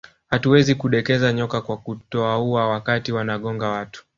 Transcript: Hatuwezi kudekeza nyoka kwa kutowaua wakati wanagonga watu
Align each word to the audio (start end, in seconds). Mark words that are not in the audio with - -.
Hatuwezi 0.29 0.75
kudekeza 0.75 1.33
nyoka 1.33 1.61
kwa 1.61 1.77
kutowaua 1.77 2.67
wakati 2.67 3.11
wanagonga 3.11 3.69
watu 3.69 4.05